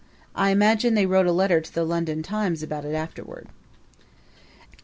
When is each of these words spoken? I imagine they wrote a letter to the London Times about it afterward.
I 0.33 0.49
imagine 0.49 0.95
they 0.95 1.05
wrote 1.05 1.27
a 1.27 1.31
letter 1.31 1.61
to 1.61 1.71
the 1.75 1.83
London 1.83 2.23
Times 2.23 2.63
about 2.63 2.85
it 2.85 2.95
afterward. 2.95 3.49